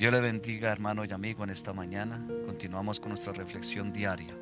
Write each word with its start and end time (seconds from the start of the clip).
Dios 0.00 0.14
le 0.14 0.20
bendiga, 0.22 0.72
hermano 0.72 1.04
y 1.04 1.12
amigo, 1.12 1.44
en 1.44 1.50
esta 1.50 1.74
mañana. 1.74 2.26
Continuamos 2.46 2.98
con 2.98 3.10
nuestra 3.10 3.34
reflexión 3.34 3.92
diaria. 3.92 4.34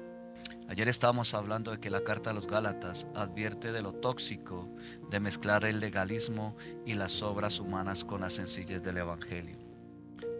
Ayer 0.69 0.89
estábamos 0.89 1.35
hablando 1.35 1.73
de 1.73 1.81
que 1.81 1.91
la 1.91 2.05
carta 2.05 2.31
a 2.31 2.33
los 2.33 2.47
Gálatas 2.47 3.09
advierte 3.17 3.73
de 3.73 3.83
lo 3.83 3.93
tóxico 3.93 4.69
de 5.11 5.19
mezclar 5.19 5.65
el 5.65 5.81
legalismo 5.81 6.57
y 6.87 6.95
las 6.95 7.23
obras 7.23 7.59
humanas 7.59 8.05
con 8.05 8.21
la 8.21 8.31
sencillez 8.31 8.85
del 8.85 8.99
Evangelio. 8.99 9.59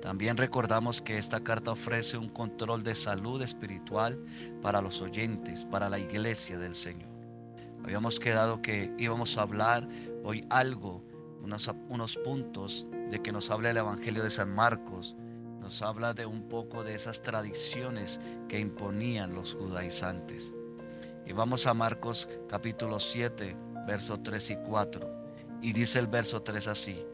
También 0.03 0.37
recordamos 0.37 1.03
que 1.03 1.19
esta 1.19 1.41
carta 1.41 1.73
ofrece 1.73 2.17
un 2.17 2.29
control 2.29 2.85
de 2.85 2.95
salud 2.95 3.43
espiritual 3.43 4.25
para 4.63 4.81
los 4.81 5.03
oyentes, 5.03 5.65
para 5.65 5.91
la 5.91 5.99
iglesia 5.99 6.61
del 6.61 6.77
Señor. 6.77 7.11
Habíamos 7.83 8.21
quedado 8.21 8.63
que 8.63 8.95
íbamos 8.99 9.37
a 9.37 9.43
hablar 9.43 9.89
hoy 10.23 10.47
algo, 10.49 11.03
unos, 11.43 11.71
unos 11.89 12.17
puntos 12.19 12.87
de 13.11 13.23
que 13.23 13.33
nos 13.33 13.51
habla 13.51 13.71
el 13.71 13.77
Evangelio 13.77 14.23
de 14.23 14.31
San 14.31 14.55
Marcos, 14.55 15.17
nos 15.61 15.83
habla 15.83 16.15
de 16.15 16.27
un 16.27 16.49
poco 16.49 16.85
de 16.85 16.95
esas 16.95 17.23
tradiciones 17.23 18.21
que 18.49 18.59
imponían 18.59 19.35
los 19.35 19.55
judaizantes. 19.55 20.53
Y 21.27 21.33
vamos 21.33 21.67
a 21.67 21.75
Marcos 21.75 22.29
capítulo 22.49 22.99
7, 22.99 23.57
versos 23.87 24.23
3 24.23 24.51
y 24.51 24.57
4. 24.57 25.11
Y 25.61 25.73
dice 25.73 25.99
el 25.99 26.07
verso 26.07 26.41
3 26.43 26.69
así, 26.69 27.05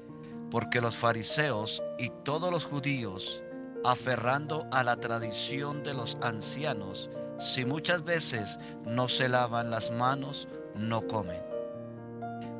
porque 0.51 0.80
los 0.80 0.96
fariseos 0.96 1.82
y 1.98 2.10
todos 2.23 2.52
los 2.52 2.65
judíos, 2.65 3.43
aferrando 3.84 4.66
a 4.70 4.84
la 4.84 4.96
tradición 4.96 5.82
de 5.82 5.95
los 5.95 6.16
ancianos, 6.20 7.10
si 7.41 7.65
muchas 7.65 8.04
veces 8.04 8.59
no 8.87 9.09
se 9.09 9.29
lavan 9.29 9.70
las 9.70 9.91
manos, 9.91 10.46
no 10.77 11.06
comen. 11.09 11.54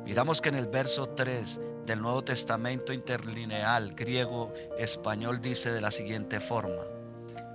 Miramos 0.05 0.39
que 0.39 0.49
en 0.49 0.55
el 0.55 0.67
verso 0.67 1.07
3 1.09 1.59
del 1.87 1.99
Nuevo 1.99 2.23
Testamento 2.23 2.93
interlineal 2.93 3.95
griego-español 3.95 5.41
dice 5.41 5.71
de 5.71 5.81
la 5.81 5.89
siguiente 5.89 6.39
forma, 6.39 6.83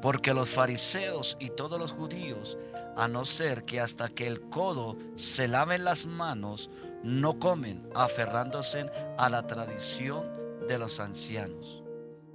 porque 0.02 0.34
los 0.34 0.50
fariseos 0.50 1.36
y 1.38 1.50
todos 1.50 1.78
los 1.78 1.92
judíos, 1.92 2.58
a 2.96 3.06
no 3.06 3.24
ser 3.24 3.64
que 3.64 3.78
hasta 3.78 4.08
que 4.08 4.26
el 4.26 4.40
codo 4.50 4.96
se 5.14 5.46
laven 5.46 5.84
las 5.84 6.06
manos, 6.06 6.68
no 7.04 7.38
comen, 7.38 7.88
aferrándose 7.94 8.90
a 9.16 9.30
la 9.30 9.46
tradición 9.46 10.28
de 10.66 10.76
los 10.76 10.98
ancianos. 10.98 11.84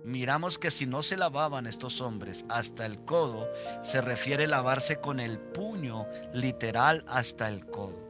Miramos 0.05 0.57
que 0.57 0.71
si 0.71 0.85
no 0.85 1.03
se 1.03 1.17
lavaban 1.17 1.67
estos 1.67 1.99
hombres 1.99 2.45
hasta 2.47 2.85
el 2.85 3.03
codo, 3.03 3.49
se 3.81 3.99
refiere 3.99 4.47
lavarse 4.47 4.95
con 5.01 5.19
el 5.19 5.39
puño 5.39 6.05
literal 6.31 7.03
hasta 7.05 7.49
el 7.49 7.65
codo. 7.65 8.04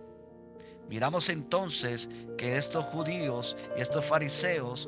Miramos 0.89 1.29
entonces 1.29 2.09
que 2.37 2.57
estos 2.57 2.85
judíos 2.85 3.57
y 3.77 3.81
estos 3.81 4.05
fariseos 4.05 4.87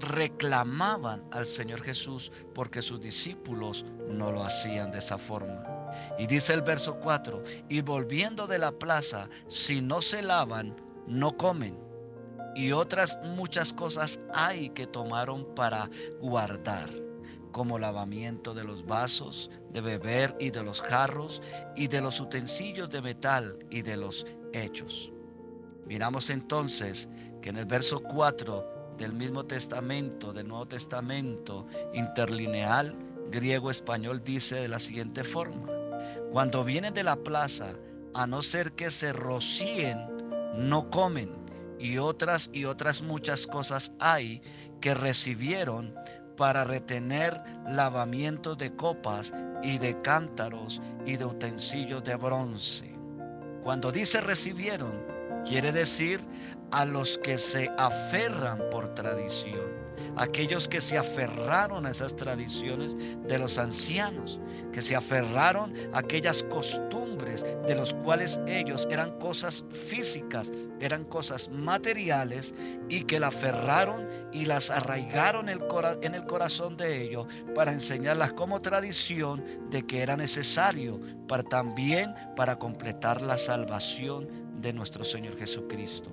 reclamaban 0.00 1.24
al 1.32 1.46
Señor 1.46 1.82
Jesús 1.82 2.30
porque 2.54 2.82
sus 2.82 3.00
discípulos 3.00 3.84
no 4.08 4.30
lo 4.30 4.44
hacían 4.44 4.90
de 4.92 4.98
esa 4.98 5.18
forma. 5.18 5.62
Y 6.18 6.26
dice 6.26 6.52
el 6.52 6.62
verso 6.62 6.98
4, 7.00 7.42
y 7.68 7.80
volviendo 7.80 8.46
de 8.46 8.58
la 8.58 8.72
plaza, 8.72 9.28
si 9.48 9.80
no 9.80 10.02
se 10.02 10.22
lavan, 10.22 10.76
no 11.06 11.36
comen. 11.36 11.78
Y 12.54 12.72
otras 12.72 13.18
muchas 13.24 13.72
cosas 13.72 14.20
hay 14.32 14.70
que 14.70 14.86
tomaron 14.86 15.44
para 15.54 15.90
guardar, 16.20 16.90
como 17.52 17.78
lavamiento 17.78 18.54
de 18.54 18.64
los 18.64 18.84
vasos, 18.84 19.50
de 19.70 19.80
beber 19.80 20.34
y 20.38 20.50
de 20.50 20.62
los 20.62 20.80
jarros, 20.80 21.42
y 21.74 21.88
de 21.88 22.00
los 22.00 22.20
utensilios 22.20 22.90
de 22.90 23.02
metal 23.02 23.58
y 23.70 23.82
de 23.82 23.96
los 23.96 24.24
hechos. 24.54 25.12
Miramos 25.86 26.30
entonces 26.30 27.08
que 27.42 27.50
en 27.50 27.58
el 27.58 27.66
verso 27.66 28.02
4 28.02 28.96
del 28.96 29.12
mismo 29.12 29.44
testamento, 29.44 30.32
del 30.32 30.48
Nuevo 30.48 30.66
Testamento 30.66 31.66
interlineal, 31.92 32.96
griego-español, 33.30 34.22
dice 34.22 34.56
de 34.56 34.68
la 34.68 34.78
siguiente 34.78 35.24
forma, 35.24 35.66
cuando 36.32 36.64
vienen 36.64 36.94
de 36.94 37.02
la 37.02 37.16
plaza, 37.16 37.74
a 38.14 38.26
no 38.26 38.42
ser 38.42 38.72
que 38.72 38.90
se 38.90 39.12
rocíen, 39.12 39.98
no 40.56 40.88
comen, 40.90 41.44
y 41.78 41.98
otras 41.98 42.48
y 42.52 42.64
otras 42.64 43.02
muchas 43.02 43.46
cosas 43.46 43.92
hay 43.98 44.40
que 44.80 44.94
recibieron 44.94 45.94
para 46.36 46.64
retener 46.64 47.40
lavamiento 47.68 48.54
de 48.54 48.74
copas 48.74 49.32
y 49.62 49.78
de 49.78 50.00
cántaros 50.02 50.80
y 51.04 51.16
de 51.16 51.24
utensilios 51.24 52.02
de 52.04 52.16
bronce. 52.16 52.93
Cuando 53.64 53.90
dice 53.90 54.20
recibieron, 54.20 54.92
quiere 55.46 55.72
decir 55.72 56.20
a 56.70 56.84
los 56.84 57.16
que 57.18 57.38
se 57.38 57.70
aferran 57.78 58.58
por 58.70 58.94
tradición, 58.94 59.72
aquellos 60.16 60.68
que 60.68 60.82
se 60.82 60.98
aferraron 60.98 61.86
a 61.86 61.90
esas 61.90 62.14
tradiciones 62.14 62.94
de 63.26 63.38
los 63.38 63.56
ancianos, 63.56 64.38
que 64.70 64.82
se 64.82 64.94
aferraron 64.94 65.72
a 65.94 66.00
aquellas 66.00 66.42
costumbres 66.44 67.03
de 67.42 67.74
los 67.74 67.94
cuales 67.94 68.40
ellos 68.46 68.86
eran 68.90 69.18
cosas 69.18 69.64
físicas, 69.70 70.52
eran 70.80 71.04
cosas 71.04 71.48
materiales 71.48 72.54
y 72.88 73.04
que 73.04 73.20
la 73.20 73.28
aferraron 73.28 74.06
y 74.32 74.44
las 74.44 74.70
arraigaron 74.70 75.48
en 75.48 76.14
el 76.14 76.24
corazón 76.26 76.76
de 76.76 77.02
ellos 77.02 77.26
para 77.54 77.72
enseñarlas 77.72 78.32
como 78.32 78.60
tradición 78.60 79.42
de 79.70 79.84
que 79.86 80.02
era 80.02 80.16
necesario 80.16 81.00
para 81.28 81.42
también 81.42 82.14
para 82.36 82.58
completar 82.58 83.20
la 83.22 83.38
salvación 83.38 84.28
de 84.60 84.72
nuestro 84.72 85.04
Señor 85.04 85.36
Jesucristo. 85.38 86.10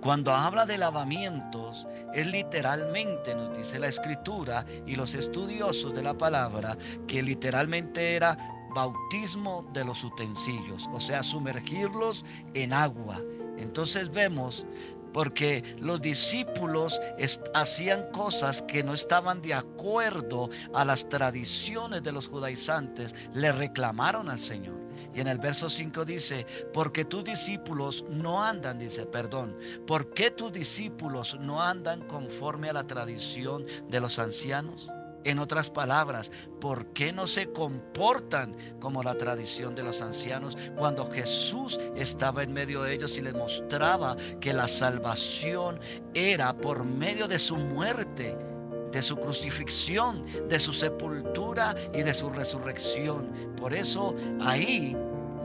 Cuando 0.00 0.32
habla 0.32 0.66
de 0.66 0.78
lavamientos, 0.78 1.86
es 2.14 2.26
literalmente, 2.26 3.34
nos 3.34 3.56
dice 3.56 3.78
la 3.78 3.88
escritura 3.88 4.64
y 4.86 4.94
los 4.94 5.14
estudiosos 5.14 5.94
de 5.94 6.02
la 6.02 6.14
palabra, 6.14 6.76
que 7.06 7.22
literalmente 7.22 8.16
era 8.16 8.36
bautismo 8.70 9.68
de 9.72 9.84
los 9.84 10.02
utensilios, 10.04 10.88
o 10.92 11.00
sea, 11.00 11.22
sumergirlos 11.22 12.24
en 12.54 12.72
agua. 12.72 13.20
Entonces 13.56 14.10
vemos 14.10 14.64
porque 15.12 15.64
los 15.78 16.00
discípulos 16.00 17.00
hacían 17.54 18.10
cosas 18.12 18.62
que 18.62 18.82
no 18.82 18.94
estaban 18.94 19.42
de 19.42 19.54
acuerdo 19.54 20.50
a 20.72 20.84
las 20.84 21.08
tradiciones 21.08 22.02
de 22.02 22.12
los 22.12 22.28
judaizantes, 22.28 23.14
le 23.34 23.52
reclamaron 23.52 24.28
al 24.28 24.38
Señor. 24.38 24.78
Y 25.12 25.20
en 25.20 25.26
el 25.26 25.38
verso 25.38 25.68
5 25.68 26.04
dice, 26.04 26.46
porque 26.72 27.04
tus 27.04 27.24
discípulos 27.24 28.04
no 28.08 28.42
andan, 28.42 28.78
dice, 28.78 29.06
perdón, 29.06 29.56
¿por 29.86 30.12
qué 30.14 30.30
tus 30.30 30.52
discípulos 30.52 31.36
no 31.40 31.60
andan 31.60 32.06
conforme 32.06 32.70
a 32.70 32.74
la 32.74 32.86
tradición 32.86 33.66
de 33.88 34.00
los 34.00 34.18
ancianos? 34.20 34.88
En 35.24 35.38
otras 35.38 35.70
palabras, 35.70 36.30
¿por 36.60 36.86
qué 36.92 37.12
no 37.12 37.26
se 37.26 37.50
comportan 37.52 38.56
como 38.80 39.02
la 39.02 39.14
tradición 39.14 39.74
de 39.74 39.82
los 39.82 40.00
ancianos 40.00 40.56
cuando 40.76 41.10
Jesús 41.10 41.78
estaba 41.96 42.42
en 42.42 42.52
medio 42.52 42.82
de 42.82 42.94
ellos 42.94 43.18
y 43.18 43.22
les 43.22 43.34
mostraba 43.34 44.16
que 44.40 44.52
la 44.52 44.68
salvación 44.68 45.78
era 46.14 46.54
por 46.56 46.84
medio 46.84 47.28
de 47.28 47.38
su 47.38 47.56
muerte? 47.56 48.36
de 48.92 49.02
su 49.02 49.16
crucifixión, 49.16 50.24
de 50.48 50.58
su 50.58 50.72
sepultura 50.72 51.76
y 51.94 52.02
de 52.02 52.12
su 52.12 52.28
resurrección. 52.28 53.54
Por 53.56 53.72
eso 53.72 54.16
ahí 54.40 54.96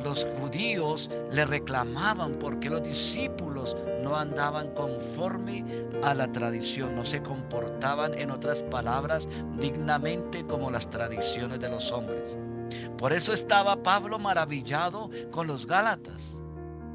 los 0.03 0.25
judíos 0.39 1.09
le 1.31 1.45
reclamaban 1.45 2.33
porque 2.39 2.69
los 2.69 2.83
discípulos 2.83 3.75
no 4.03 4.15
andaban 4.15 4.73
conforme 4.75 5.65
a 6.03 6.13
la 6.13 6.31
tradición, 6.31 6.95
no 6.95 7.05
se 7.05 7.21
comportaban, 7.21 8.13
en 8.13 8.31
otras 8.31 8.61
palabras, 8.63 9.27
dignamente 9.59 10.45
como 10.45 10.69
las 10.69 10.89
tradiciones 10.89 11.59
de 11.59 11.69
los 11.69 11.91
hombres. 11.91 12.37
Por 12.97 13.13
eso 13.13 13.33
estaba 13.33 13.81
Pablo 13.81 14.19
maravillado 14.19 15.09
con 15.31 15.47
los 15.47 15.65
Gálatas. 15.65 16.21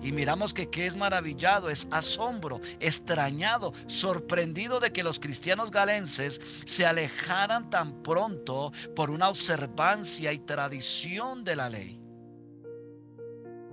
Y 0.03 0.13
miramos 0.13 0.55
que 0.55 0.71
qué 0.71 0.87
es 0.87 0.97
maravillado, 0.97 1.69
es 1.69 1.87
asombro, 1.91 2.61
extrañado, 2.81 3.75
sorprendido 3.87 4.81
de 4.81 4.93
que 4.93 5.03
los 5.03 5.19
cristianos 5.21 5.71
galenses 5.71 6.41
se 6.65 6.87
alejaran 6.87 7.69
tan 7.69 8.03
pronto 8.03 8.73
por 8.97 9.11
una 9.11 9.29
observancia 9.29 10.33
y 10.33 10.39
tradición 10.39 11.45
de 11.45 11.57
la 11.57 11.69
ley 11.69 12.01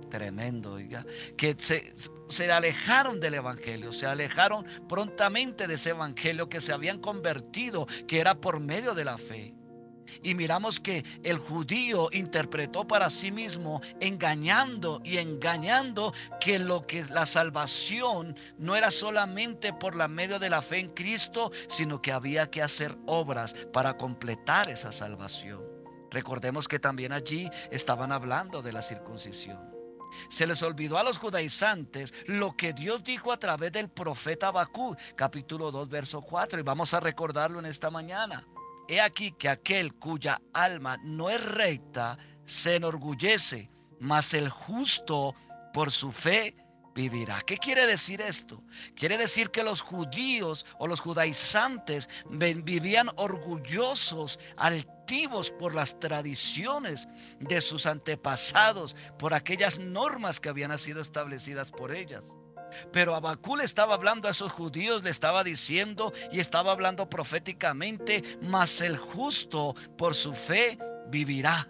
tremendo, 0.08 0.74
oiga, 0.74 1.04
que 1.36 1.54
se, 1.58 1.92
se, 2.28 2.50
alejaron 2.50 3.20
del 3.20 3.34
Evangelio, 3.34 3.92
se 3.92 4.06
alejaron 4.06 4.64
prontamente 4.88 5.66
de 5.66 5.74
ese 5.74 5.90
Evangelio 5.90 6.48
que 6.48 6.60
se 6.60 6.72
habían 6.72 7.00
convertido, 7.00 7.86
que 8.06 8.20
era 8.20 8.34
por 8.34 8.60
medio 8.60 8.94
de 8.94 9.04
la 9.04 9.18
fe. 9.18 9.54
Y 10.22 10.34
miramos 10.34 10.80
que 10.80 11.04
el 11.22 11.38
judío 11.38 12.08
interpretó 12.12 12.86
para 12.86 13.10
sí 13.10 13.30
mismo, 13.30 13.80
engañando 14.00 15.00
y 15.04 15.18
engañando, 15.18 16.12
que 16.40 16.58
lo 16.58 16.86
que 16.86 16.98
es 17.00 17.10
la 17.10 17.26
salvación 17.26 18.36
no 18.58 18.74
era 18.76 18.90
solamente 18.90 19.72
por 19.72 19.94
la 19.94 20.08
medio 20.08 20.38
de 20.38 20.50
la 20.50 20.62
fe 20.62 20.78
en 20.78 20.88
Cristo, 20.94 21.50
sino 21.68 22.00
que 22.00 22.12
había 22.12 22.50
que 22.50 22.62
hacer 22.62 22.96
obras 23.06 23.54
para 23.72 23.96
completar 23.96 24.68
esa 24.70 24.92
salvación. 24.92 25.62
Recordemos 26.10 26.68
que 26.68 26.78
también 26.78 27.12
allí 27.12 27.50
estaban 27.70 28.12
hablando 28.12 28.62
de 28.62 28.72
la 28.72 28.82
circuncisión. 28.82 29.77
Se 30.28 30.46
les 30.46 30.62
olvidó 30.62 30.98
a 30.98 31.02
los 31.02 31.18
judaizantes 31.18 32.12
lo 32.26 32.56
que 32.56 32.72
Dios 32.72 33.02
dijo 33.04 33.32
a 33.32 33.38
través 33.38 33.72
del 33.72 33.88
profeta 33.88 34.50
Bakú, 34.50 34.96
capítulo 35.16 35.70
2, 35.70 35.88
verso 35.88 36.20
4, 36.22 36.60
y 36.60 36.62
vamos 36.62 36.94
a 36.94 37.00
recordarlo 37.00 37.58
en 37.58 37.66
esta 37.66 37.90
mañana. 37.90 38.46
He 38.88 39.00
aquí 39.00 39.32
que 39.32 39.48
aquel 39.48 39.94
cuya 39.94 40.40
alma 40.52 40.96
no 41.02 41.28
es 41.28 41.44
recta 41.44 42.18
se 42.46 42.76
enorgullece, 42.76 43.70
mas 44.00 44.32
el 44.32 44.48
justo 44.48 45.34
por 45.74 45.90
su 45.90 46.10
fe 46.10 46.56
¿Qué 47.46 47.58
quiere 47.58 47.86
decir 47.86 48.20
esto? 48.20 48.60
Quiere 48.96 49.16
decir 49.16 49.50
que 49.50 49.62
los 49.62 49.80
judíos 49.80 50.66
o 50.80 50.88
los 50.88 50.98
judaizantes 50.98 52.08
vivían 52.28 53.10
orgullosos, 53.14 54.40
altivos 54.56 55.52
por 55.52 55.76
las 55.76 55.96
tradiciones 56.00 57.06
de 57.38 57.60
sus 57.60 57.86
antepasados, 57.86 58.96
por 59.16 59.32
aquellas 59.32 59.78
normas 59.78 60.40
que 60.40 60.48
habían 60.48 60.76
sido 60.76 61.00
establecidas 61.00 61.70
por 61.70 61.92
ellas. 61.92 62.34
Pero 62.92 63.14
Abacú 63.14 63.56
le 63.56 63.62
estaba 63.64 63.94
hablando 63.94 64.26
a 64.26 64.32
esos 64.32 64.50
judíos, 64.50 65.04
le 65.04 65.10
estaba 65.10 65.44
diciendo 65.44 66.12
y 66.32 66.40
estaba 66.40 66.72
hablando 66.72 67.08
proféticamente, 67.08 68.24
mas 68.42 68.80
el 68.80 68.98
justo 68.98 69.76
por 69.96 70.16
su 70.16 70.34
fe 70.34 70.76
vivirá. 71.10 71.68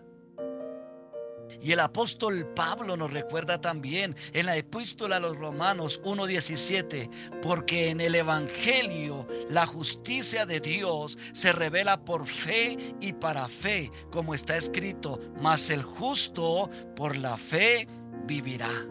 Y 1.61 1.73
el 1.73 1.81
apóstol 1.81 2.47
Pablo 2.55 2.97
nos 2.97 3.13
recuerda 3.13 3.61
también 3.61 4.15
en 4.33 4.47
la 4.47 4.57
epístola 4.57 5.17
a 5.17 5.21
los 5.21 5.37
Romanos 5.37 6.01
1.17, 6.05 7.41
porque 7.43 7.91
en 7.91 8.01
el 8.01 8.15
Evangelio 8.15 9.27
la 9.51 9.67
justicia 9.67 10.47
de 10.47 10.61
Dios 10.61 11.19
se 11.33 11.53
revela 11.53 12.05
por 12.05 12.27
fe 12.27 12.95
y 13.01 13.13
para 13.13 13.49
fe, 13.49 13.91
como 14.11 14.35
está 14.35 14.57
escrito, 14.57 15.21
mas 15.41 15.69
el 15.71 15.83
justo 15.83 16.71
por 16.95 17.17
la 17.17 17.37
fe 17.37 17.89
vivirá. 18.27 18.87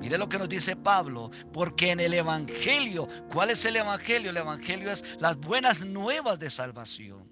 Mire 0.00 0.18
lo 0.18 0.28
que 0.28 0.38
nos 0.38 0.48
dice 0.48 0.76
Pablo, 0.76 1.30
porque 1.52 1.90
en 1.90 2.00
el 2.00 2.14
Evangelio, 2.14 3.06
¿cuál 3.30 3.50
es 3.50 3.64
el 3.64 3.76
Evangelio? 3.76 4.30
El 4.30 4.36
Evangelio 4.38 4.90
es 4.90 5.04
las 5.18 5.36
buenas 5.36 5.84
nuevas 5.84 6.38
de 6.38 6.50
salvación. 6.50 7.30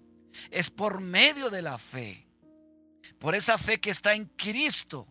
Es 0.50 0.70
por 0.70 1.00
medio 1.00 1.50
de 1.50 1.62
la 1.62 1.78
fe 1.78 2.26
por 3.22 3.36
esa 3.36 3.56
fe 3.56 3.78
que 3.78 3.90
está 3.90 4.14
en 4.14 4.24
Cristo 4.36 5.06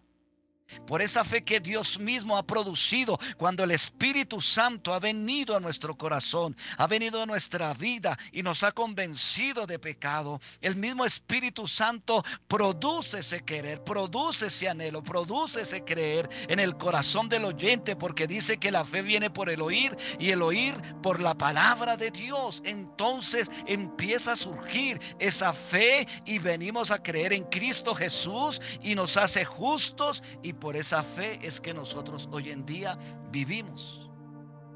por 0.86 1.02
esa 1.02 1.24
fe 1.24 1.44
que 1.44 1.60
Dios 1.60 2.00
mismo 2.00 2.38
ha 2.38 2.44
producido 2.44 3.20
cuando 3.38 3.64
el 3.64 3.72
Espíritu 3.72 4.42
Santo 4.42 4.94
ha 4.94 5.00
venido 5.00 5.56
a 5.56 5.60
nuestro 5.60 5.98
corazón, 5.98 6.56
ha 6.78 6.88
venido 6.88 7.22
a 7.22 7.26
nuestra 7.26 7.74
vida 7.74 8.18
y 8.32 8.44
nos 8.44 8.64
ha 8.64 8.72
convencido 8.72 9.66
de 9.66 9.80
pecado. 9.80 10.40
El 10.62 10.76
mismo 10.76 11.06
Espíritu 11.06 11.68
Santo 11.68 12.24
produce 12.48 13.20
ese 13.20 13.42
querer, 13.42 13.84
produce 13.84 14.48
ese 14.48 14.70
anhelo, 14.70 15.04
produce 15.04 15.62
ese 15.62 15.84
creer 15.84 16.30
en 16.48 16.60
el 16.60 16.78
corazón 16.78 17.30
del 17.30 17.46
oyente 17.46 17.96
porque 17.96 18.28
dice 18.28 18.58
que 18.58 18.72
la 18.72 18.86
fe 18.86 19.02
viene 19.02 19.30
por 19.30 19.50
el 19.50 19.62
oír 19.62 19.96
y 20.20 20.32
el 20.32 20.42
oír 20.42 20.76
por 21.02 21.20
la 21.20 21.36
palabra 21.36 21.98
de 21.98 22.12
Dios. 22.12 22.62
Entonces 22.66 23.50
empieza 23.68 24.34
a 24.34 24.36
surgir 24.36 25.00
esa 25.20 25.54
fe 25.54 26.08
y 26.26 26.40
venimos 26.40 26.92
a 26.92 27.02
creer 27.02 27.34
en 27.34 27.44
Cristo 27.46 27.94
Jesús 27.96 28.62
y 28.82 28.96
nos 28.96 29.18
hace 29.18 29.46
justos 29.46 30.24
y 30.44 30.54
por 30.62 30.78
esa 30.78 31.02
fe 31.02 31.40
es 31.42 31.60
que 31.60 31.74
nosotros 31.74 32.30
hoy 32.32 32.52
en 32.52 32.66
día 32.66 32.98
vivimos. 33.32 34.10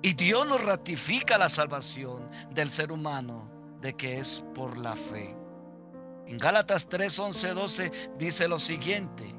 Y 0.01 0.13
Dios 0.13 0.45
nos 0.47 0.63
ratifica 0.63 1.37
la 1.37 1.47
salvación 1.47 2.29
del 2.51 2.69
ser 2.71 2.91
humano 2.91 3.49
de 3.81 3.93
que 3.93 4.19
es 4.19 4.43
por 4.55 4.77
la 4.77 4.95
fe. 4.95 5.37
En 6.25 6.37
Gálatas 6.39 6.89
3, 6.89 7.19
11, 7.19 7.49
12 7.49 7.91
dice 8.17 8.47
lo 8.47 8.57
siguiente, 8.57 9.35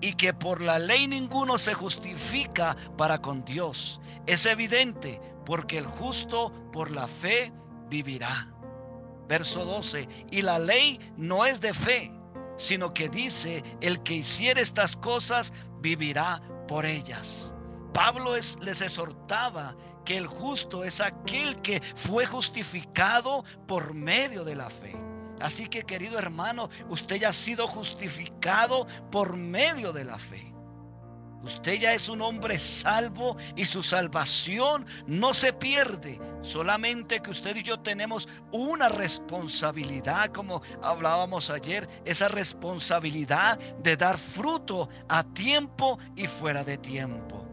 y 0.00 0.12
que 0.14 0.34
por 0.34 0.60
la 0.60 0.78
ley 0.78 1.06
ninguno 1.06 1.56
se 1.56 1.72
justifica 1.72 2.76
para 2.98 3.22
con 3.22 3.44
Dios. 3.44 4.00
Es 4.26 4.46
evidente 4.46 5.20
porque 5.46 5.78
el 5.78 5.86
justo 5.86 6.52
por 6.72 6.90
la 6.90 7.06
fe 7.06 7.52
vivirá. 7.88 8.52
Verso 9.28 9.64
12, 9.64 10.08
y 10.32 10.42
la 10.42 10.58
ley 10.58 10.98
no 11.16 11.46
es 11.46 11.60
de 11.60 11.72
fe, 11.72 12.12
sino 12.60 12.92
que 12.92 13.08
dice, 13.08 13.64
el 13.80 14.02
que 14.02 14.16
hiciera 14.16 14.60
estas 14.60 14.94
cosas 14.98 15.52
vivirá 15.80 16.42
por 16.68 16.84
ellas. 16.84 17.54
Pablo 17.94 18.34
les 18.34 18.80
exhortaba 18.82 19.74
que 20.04 20.18
el 20.18 20.26
justo 20.26 20.84
es 20.84 21.00
aquel 21.00 21.60
que 21.62 21.80
fue 21.94 22.26
justificado 22.26 23.44
por 23.66 23.94
medio 23.94 24.44
de 24.44 24.56
la 24.56 24.68
fe. 24.68 24.94
Así 25.40 25.66
que 25.66 25.82
querido 25.84 26.18
hermano, 26.18 26.68
usted 26.90 27.16
ya 27.16 27.30
ha 27.30 27.32
sido 27.32 27.66
justificado 27.66 28.86
por 29.10 29.36
medio 29.36 29.90
de 29.92 30.04
la 30.04 30.18
fe. 30.18 30.49
Usted 31.42 31.80
ya 31.80 31.94
es 31.94 32.08
un 32.08 32.20
hombre 32.20 32.58
salvo 32.58 33.36
y 33.56 33.64
su 33.64 33.82
salvación 33.82 34.84
no 35.06 35.32
se 35.32 35.52
pierde. 35.52 36.20
Solamente 36.42 37.20
que 37.20 37.30
usted 37.30 37.56
y 37.56 37.62
yo 37.62 37.80
tenemos 37.80 38.28
una 38.52 38.88
responsabilidad, 38.88 40.30
como 40.32 40.60
hablábamos 40.82 41.48
ayer, 41.48 41.88
esa 42.04 42.28
responsabilidad 42.28 43.58
de 43.82 43.96
dar 43.96 44.18
fruto 44.18 44.88
a 45.08 45.24
tiempo 45.24 45.98
y 46.14 46.26
fuera 46.26 46.62
de 46.62 46.76
tiempo. 46.76 47.46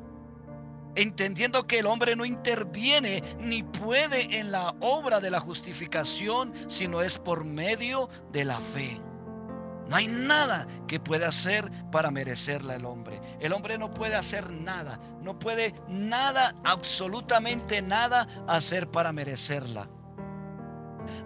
Entendiendo 0.95 1.65
que 1.65 1.79
el 1.79 1.85
hombre 1.85 2.15
no 2.15 2.25
interviene 2.25 3.23
ni 3.39 3.63
puede 3.63 4.35
en 4.35 4.51
la 4.51 4.75
obra 4.81 5.19
de 5.19 5.29
la 5.29 5.39
justificación, 5.39 6.51
sino 6.67 7.01
es 7.01 7.19
por 7.19 7.45
medio 7.45 8.09
de 8.31 8.45
la 8.45 8.59
fe. 8.59 8.99
No 9.89 9.95
hay 9.95 10.07
nada 10.07 10.67
que 10.87 10.99
pueda 10.99 11.29
hacer 11.29 11.69
para 11.91 12.11
merecerla 12.11 12.75
el 12.75 12.85
hombre. 12.85 13.21
El 13.39 13.53
hombre 13.53 13.77
no 13.77 13.93
puede 13.93 14.15
hacer 14.15 14.49
nada, 14.51 14.99
no 15.21 15.39
puede 15.39 15.73
nada, 15.87 16.55
absolutamente 16.63 17.81
nada 17.81 18.27
hacer 18.47 18.89
para 18.89 19.13
merecerla. 19.13 19.89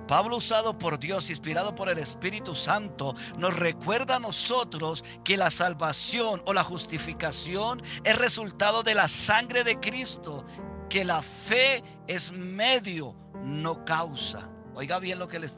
Pablo 0.07 0.37
usado 0.37 0.77
por 0.77 0.99
Dios, 0.99 1.29
inspirado 1.29 1.73
por 1.73 1.89
el 1.89 1.97
Espíritu 1.97 2.53
Santo, 2.53 3.15
nos 3.37 3.55
recuerda 3.55 4.17
a 4.17 4.19
nosotros 4.19 5.03
que 5.23 5.37
la 5.37 5.49
salvación 5.49 6.41
o 6.45 6.53
la 6.53 6.63
justificación 6.63 7.81
es 8.03 8.17
resultado 8.17 8.83
de 8.83 8.93
la 8.93 9.07
sangre 9.07 9.63
de 9.63 9.79
Cristo, 9.79 10.45
que 10.89 11.05
la 11.05 11.21
fe 11.21 11.83
es 12.07 12.31
medio, 12.31 13.15
no 13.43 13.83
causa. 13.85 14.49
Oiga 14.75 14.99
bien 14.99 15.19
lo 15.19 15.27
que 15.27 15.39
le, 15.39 15.49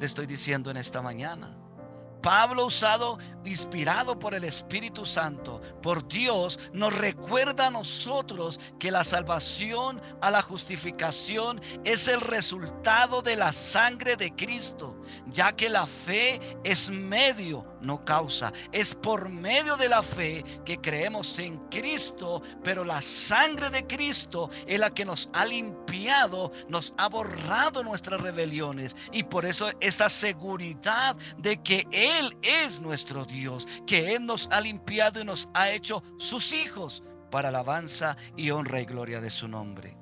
estoy 0.00 0.26
diciendo 0.26 0.70
en 0.70 0.76
esta 0.76 1.02
mañana. 1.02 1.56
Pablo 2.22 2.66
usado, 2.66 3.18
inspirado 3.44 4.18
por 4.18 4.34
el 4.34 4.44
Espíritu 4.44 5.06
Santo, 5.06 5.60
por 5.82 6.06
Dios, 6.08 6.58
nos 6.72 6.92
recuerda 6.92 7.66
a 7.66 7.70
nosotros 7.70 8.58
que 8.78 8.90
la 8.90 9.04
salvación 9.04 10.00
a 10.20 10.30
la 10.30 10.42
justificación 10.42 11.60
es 11.84 12.08
el 12.08 12.20
resultado 12.20 13.22
de 13.22 13.36
la 13.36 13.52
sangre 13.52 14.16
de 14.16 14.34
Cristo, 14.34 14.97
ya 15.38 15.52
que 15.52 15.68
la 15.68 15.86
fe 15.86 16.40
es 16.64 16.90
medio, 16.90 17.64
no 17.80 18.04
causa. 18.04 18.52
Es 18.72 18.92
por 18.92 19.28
medio 19.28 19.76
de 19.76 19.88
la 19.88 20.02
fe 20.02 20.44
que 20.64 20.76
creemos 20.78 21.38
en 21.38 21.58
Cristo, 21.68 22.42
pero 22.64 22.84
la 22.84 23.00
sangre 23.00 23.70
de 23.70 23.86
Cristo 23.86 24.50
es 24.66 24.80
la 24.80 24.90
que 24.90 25.04
nos 25.04 25.30
ha 25.34 25.44
limpiado, 25.44 26.50
nos 26.68 26.92
ha 26.96 27.08
borrado 27.08 27.84
nuestras 27.84 28.20
rebeliones 28.20 28.96
y 29.12 29.22
por 29.22 29.44
eso 29.44 29.70
esta 29.78 30.08
seguridad 30.08 31.14
de 31.36 31.62
que 31.62 31.86
él 31.92 32.36
es 32.42 32.80
nuestro 32.80 33.24
Dios, 33.24 33.64
que 33.86 34.16
Él 34.16 34.26
nos 34.26 34.48
ha 34.50 34.60
limpiado 34.60 35.20
y 35.20 35.24
nos 35.24 35.48
ha 35.54 35.70
hecho 35.70 36.02
sus 36.18 36.52
hijos 36.52 37.04
para 37.30 37.50
alabanza 37.50 38.16
y 38.36 38.50
honra 38.50 38.80
y 38.80 38.86
gloria 38.86 39.20
de 39.20 39.30
su 39.30 39.46
nombre. 39.46 39.96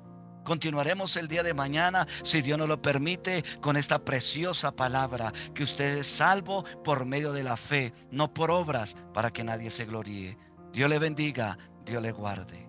Continuaremos 0.47 1.17
el 1.17 1.27
día 1.27 1.43
de 1.43 1.53
mañana, 1.53 2.07
si 2.23 2.41
Dios 2.41 2.57
nos 2.57 2.69
lo 2.69 2.81
permite, 2.81 3.43
con 3.59 3.75
esta 3.75 3.99
preciosa 3.99 4.71
palabra, 4.71 5.33
que 5.53 5.63
usted 5.63 5.97
es 5.97 6.07
salvo 6.07 6.63
por 6.85 7.03
medio 7.03 7.33
de 7.33 7.43
la 7.43 7.57
fe, 7.57 7.91
no 8.11 8.33
por 8.33 8.49
obras, 8.49 8.95
para 9.13 9.29
que 9.29 9.43
nadie 9.43 9.69
se 9.69 9.83
gloríe. 9.83 10.37
Dios 10.71 10.89
le 10.89 10.99
bendiga, 10.99 11.57
Dios 11.83 12.01
le 12.01 12.13
guarde. 12.13 12.66